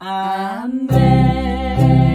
[0.00, 2.05] Amen.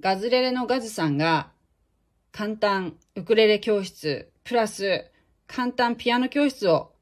[0.00, 1.50] ガズレレのガズさんが
[2.30, 5.10] 簡単ウクレレ教室プラス
[5.46, 6.92] 簡単ピアノ教室を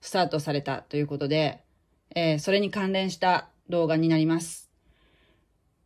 [0.00, 1.62] スタートされたということで、
[2.14, 4.70] えーそれに関連した動画になります。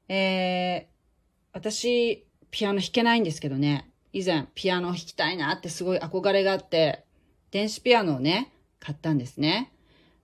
[0.09, 0.93] えー
[1.55, 7.05] 私、ピアノ弾けないんですけどね、以前ピアノ弾きたいなってすごい憧れがあって、
[7.50, 9.72] 電子ピアノをね、買ったんですね。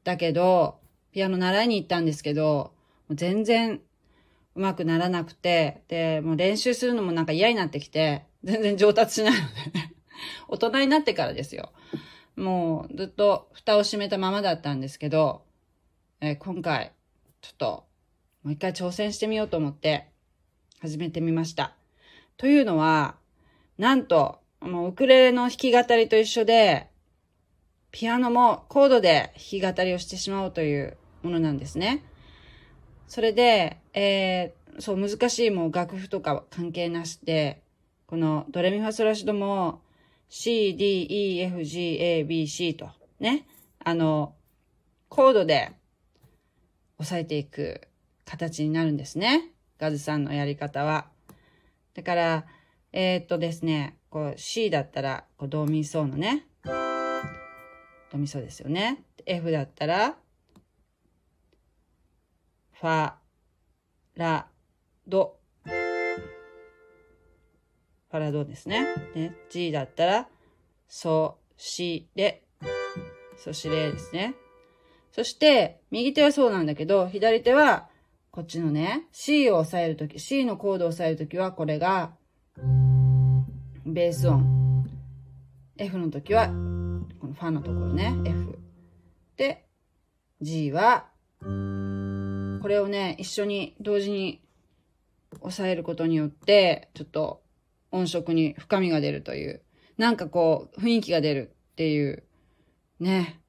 [0.04, 0.78] だけど、
[1.12, 2.72] ピアノ習いに行ったんですけど、
[3.10, 3.80] 全然
[4.58, 9.94] うまくならなくて、で、もう練習するのもなんか嫌になってきて、 全然上達しないのでね。
[10.48, 11.72] 大人になってからですよ。
[12.34, 15.44] もうずっと蓋を閉めたままだったんですけど、
[16.20, 16.90] えー今回、
[17.40, 17.86] ちょっと、
[18.42, 20.08] もう一回挑戦してみようと思って、
[20.80, 21.76] 始めてみました。
[22.36, 23.14] というのは、
[23.78, 26.88] なんと、もうウクレレの弾き語りと一緒で、
[27.92, 32.02] ピアノもコードで弾き語りをしてしまおうというものなんですね。
[33.08, 37.62] それで、えーそう、難しいもう楽譜とか関係なしで、
[38.06, 39.80] このドレミファソラシドも
[40.28, 43.46] C, D, E, F, G, A, B, C とね、
[43.82, 44.34] あの、
[45.08, 45.72] コードで
[46.98, 47.80] 押さえていく
[48.24, 49.50] 形になるんですね。
[49.78, 51.08] ガズさんのやり方は。
[51.94, 52.46] だから、
[52.92, 56.46] えーっとですね、こう C だったら、こうドミソのね、
[58.12, 59.02] ドミソですよね。
[59.26, 60.16] F だったら、
[62.80, 63.14] ファ、
[64.14, 64.46] ラ、
[65.08, 65.36] ド。
[65.64, 68.86] ファラドですね。
[69.16, 70.28] ね G だったら、
[70.86, 72.44] ソ、シ、レ。
[73.36, 74.36] ソシレですね。
[75.10, 77.88] そして、右手はそうなんだけど、左手は、
[78.30, 82.12] こっちのね、C を押さえるとき、C のコードを押さえるときは、これが、
[83.84, 84.86] ベース音。
[85.78, 86.52] F のときは、こ
[87.26, 88.56] のファのところね、F。
[89.36, 89.66] で、
[90.40, 91.08] G は、
[92.60, 94.40] これをね、一緒に同時に
[95.40, 97.42] 押さえることによって、ちょっと
[97.90, 99.62] 音色に深みが出るという、
[99.96, 102.24] なんかこう、雰囲気が出るっていう、
[103.00, 103.40] ね、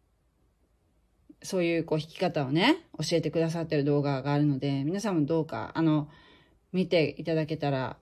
[1.42, 6.10] そういうこう弾き方をね、教えてくださってる動画があるので、皆さんもどうか、あの、
[6.72, 7.98] 見ていただけたら、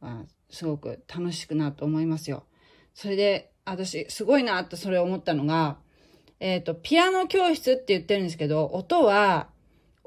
[0.00, 2.44] まあすごく楽しくなると思いますよ。
[2.94, 5.78] それで、私、すごいなってそれを思ったのが、
[6.38, 9.48] えっ、と、ピアノ教室って言ってるんですけど、音は、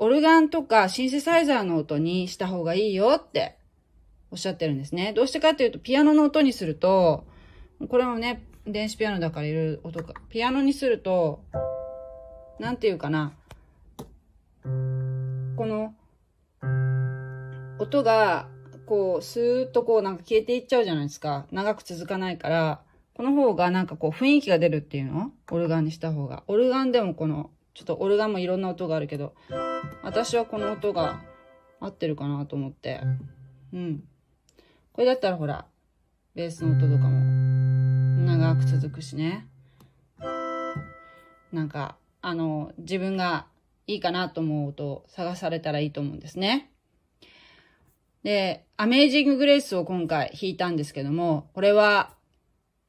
[0.02, 3.58] オルガンとかシンセサイザーの音にした方がいいよって
[4.32, 5.12] おっしゃってるんですね。
[5.12, 7.26] どうしてかっていうと、ピアノの音にすると、
[7.90, 11.44] これもね、電子ピアノだからいろいろ音が、ピアノにすると、
[12.60, 13.34] なんていうかな、
[14.64, 14.70] こ
[15.66, 15.94] の、
[17.78, 18.48] 音が、
[18.86, 21.46] こう、スーッとこうなんか消えていっちゃうじゃないですか。
[21.52, 22.80] 長く続かないから、
[23.16, 25.34] この方がなんかこう雰囲気が出るっていうの？
[25.52, 26.44] オルガンにした方が。
[26.48, 29.34] オルガンでもこの、ちょっとオルガンもいろんな音があるけど、
[30.04, 31.22] 私はこの音が
[31.80, 33.02] 合ってるかなと思って。
[33.74, 34.04] うん。
[34.92, 35.66] これだったらほら、
[36.36, 37.20] ベースの音とかも
[38.26, 39.48] 長く続くしね。
[41.52, 43.48] なんか、あの、自分が
[43.88, 46.72] いいかなと思う音を探されたらいいと思うんですね。
[48.24, 52.14] で、アメージンググレースを今回弾いたんですけども、これは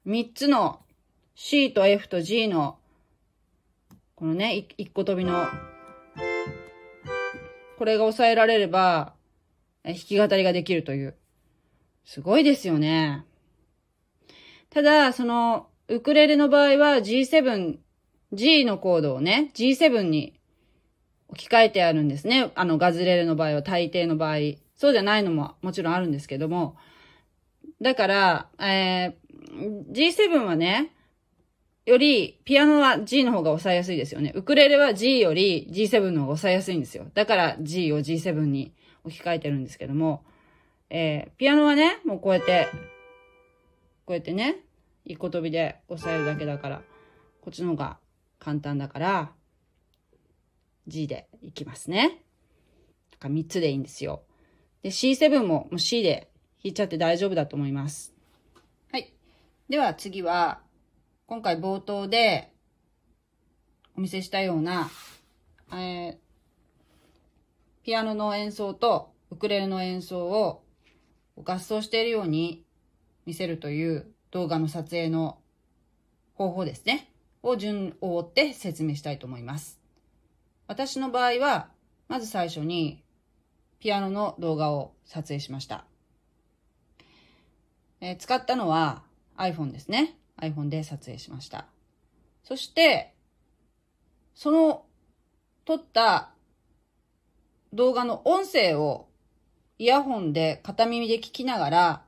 [0.07, 0.81] 3つの
[1.35, 2.80] C と F と G の
[4.21, 5.47] このね、一個飛びの
[7.79, 9.15] これが抑えられれば
[9.83, 11.15] 弾き語りができるという。
[12.05, 13.25] すごいですよね。
[14.69, 17.79] ただ、その、ウクレレの場合は G7、
[18.35, 20.39] G のコードをね、G7 に
[21.29, 22.53] 置き換えてあるんですね。
[22.57, 24.37] あの、ガズレレの場合は、大抵の場合。
[24.77, 26.77] そうじゃないのももちろんあるんですけども。
[27.81, 30.93] だから、えー、G7 はね、
[31.91, 34.33] より、ピアノは G の方が抑えやすいですよね。
[34.35, 37.11] ウクレレは G より G7 の方が抑えやすいんですよ。
[37.15, 38.73] だから G を G7 に
[39.05, 40.25] 置き換えてるんですけども、
[40.89, 42.69] えー、ピアノはね、もうこうやって、
[44.07, 44.61] こうやってね、
[45.05, 46.83] 一個飛びで押さえるだけだから、
[47.41, 47.99] こっちの方が
[48.39, 49.33] 簡単だから、
[50.87, 52.23] G でいきますね。
[53.11, 54.23] だから3つでいいんですよ。
[54.83, 56.31] で、C7 ももう C で
[56.63, 58.15] 弾いちゃって大丈夫だと思います。
[58.93, 59.13] はい。
[59.69, 60.61] では次は、
[61.31, 62.53] 今回冒頭で
[63.97, 64.91] お見せしたような、
[65.73, 66.15] えー
[67.85, 70.65] ピアノの演奏とウクレレの演奏を
[71.37, 72.65] 合奏しているように
[73.27, 75.39] 見せるという動画の撮影の
[76.35, 77.13] 方法ですね。
[77.45, 79.81] を順を追って説明したいと思います。
[80.67, 81.71] 私の場合は、
[82.09, 83.05] まず最初に
[83.79, 85.85] ピアノの動画を撮影しました。
[88.01, 89.05] えー使ったのは
[89.37, 90.20] iPhone ですね。
[90.41, 91.67] iPhone で撮影しました。
[92.43, 93.15] そして、
[94.35, 94.85] その
[95.65, 96.31] 撮った
[97.73, 99.09] 動画の音声を
[99.79, 102.05] イヤホンで片耳で聞きながら、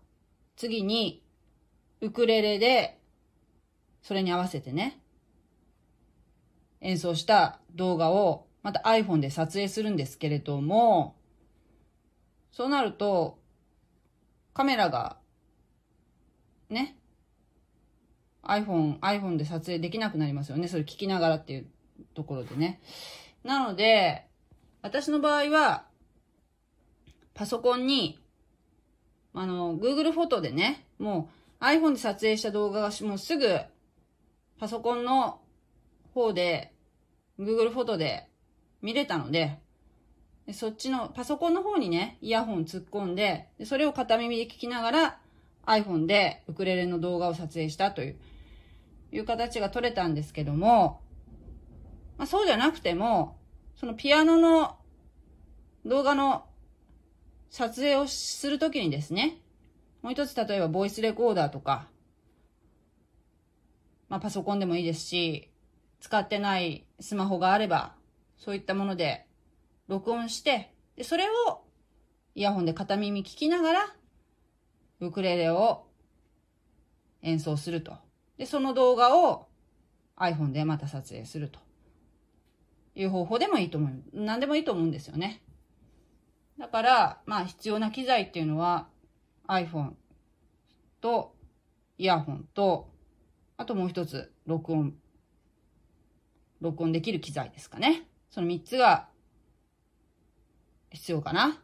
[0.56, 1.22] 次に
[2.00, 2.98] ウクレレで
[4.02, 5.00] それに合わせてね、
[6.80, 11.16] 演奏した動画をまた iPhone で撮影するんですけれども、
[12.50, 13.38] そうなると、
[14.52, 15.16] カメラが、
[16.68, 16.96] ね、
[18.52, 20.68] iPhone、iPhone で撮影できなくなりますよね。
[20.68, 21.66] それ聞きながらっていう
[22.14, 22.80] ところでね。
[23.44, 24.26] なので、
[24.82, 25.86] 私の場合は、
[27.34, 28.18] パソコンに、
[29.32, 33.60] あの、Google フォトでね、もう iPhone で撮影した動画がもうすぐ、
[34.58, 35.40] パソコンの
[36.12, 36.72] 方で、
[37.38, 38.28] Google フォトで
[38.82, 39.58] 見れたので、
[40.52, 45.18] そっちの、パソコンの方にね、イヤホン突っ込んで、でそれを片耳で聞きながら、
[45.66, 48.16] iPhone でウクレレの動画を撮影したという、
[49.12, 51.02] いう形が取れたんですけども、
[52.16, 53.38] まあ、そうじゃなくても、
[53.76, 54.78] そのピアノの
[55.84, 56.46] 動画の
[57.50, 59.38] 撮影をするときにですね、
[60.00, 61.88] もう一つ例えばボイスレコーダーとか、
[64.08, 65.50] まあパソコンでもいいですし、
[66.00, 67.94] 使ってないスマホがあれば、
[68.38, 69.26] そういったもので
[69.88, 71.62] 録音して、で、それを
[72.34, 73.96] イヤホンで片耳聞きながら、
[75.00, 75.86] ウクレレを
[77.22, 77.96] 演奏すると。
[78.36, 79.48] で、その動画を
[80.16, 81.58] iPhone でまた撮影すると
[82.94, 84.02] いう方法でもいいと思う。
[84.12, 85.42] 何でもいいと思うんですよね。
[86.58, 88.88] だから、まあ必要な機材っていうのは
[89.48, 89.92] iPhone
[91.00, 91.34] と
[91.98, 92.90] イヤホンと、
[93.56, 94.94] あともう一つ録音、
[96.60, 98.08] 録音できる機材ですかね。
[98.30, 99.08] その三つが
[100.90, 101.58] 必要かな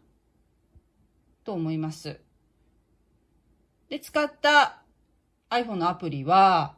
[1.44, 2.20] と思います。
[3.88, 4.82] で、使った
[5.50, 6.74] iPhone のアプリは、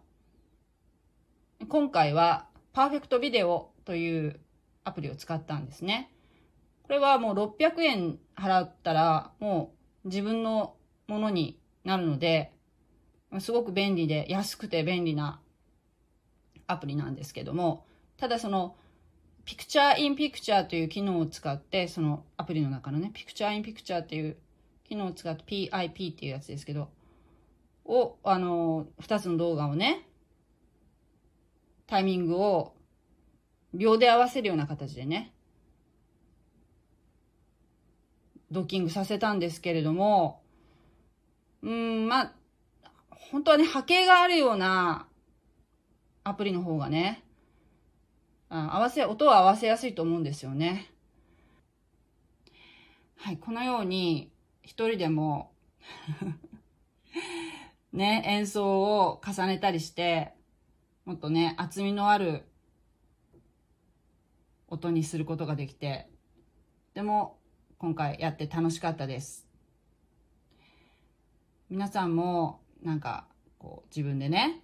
[1.68, 4.40] 今回は Perfect Video という
[4.84, 6.12] アプリを使ったんですね。
[6.84, 9.72] これはもう600円払ったらも
[10.04, 10.76] う自分の
[11.08, 12.52] ものになるので、
[13.40, 15.40] すごく便利で安くて便利な
[16.68, 17.84] アプリなんですけども、
[18.16, 18.76] ただその、
[19.44, 24.36] ピクチャーインピクチャーという機能を使って、そのアプリの中のね、ピクチャーインピクチャーっていう
[24.84, 26.88] 機能を使って PIP っていうやつですけど、
[27.90, 30.06] を、あの、二つの動画をね、
[31.88, 32.72] タイミングを
[33.74, 35.34] 秒で合わせるような形でね、
[38.52, 40.40] ドッキングさせたんですけれども、
[41.62, 42.32] うん、まあ、
[43.10, 45.08] 本当はね、波形があるような
[46.22, 47.24] アプリの方がね、
[48.48, 50.92] あ合わせ、音を合わせやすいと思うんですよね。
[53.16, 54.30] はい、このように、
[54.62, 55.50] 一人でも
[57.92, 60.32] ね、演奏を重ねたりして、
[61.04, 62.44] もっとね、厚みのある
[64.68, 66.08] 音にすることができて、
[66.94, 67.38] でも、
[67.78, 69.46] 今回やって楽しかったです。
[71.68, 73.26] 皆さんも、なんか、
[73.58, 74.60] こう、自分でね、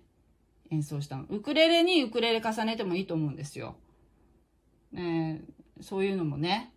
[0.71, 1.25] 演奏したの。
[1.28, 3.76] ウクレレにウクレレ重ねてもいいと思うんですよ。
[4.92, 5.42] ね
[5.80, 6.73] そういうのもね、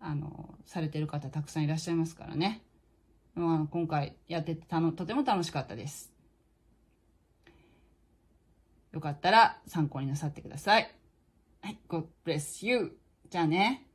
[0.00, 2.62] あの、されてる方たくさんいらっしゃいますからね。
[3.38, 6.12] まあ、今回やっててたのとても楽しかったです。
[8.92, 10.92] よかったら参考になさってください。
[11.62, 12.98] はい、God bless you.
[13.30, 13.87] じゃあね。